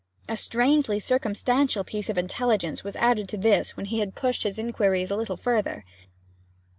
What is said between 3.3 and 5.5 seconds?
this when he had pushed his inquiries a little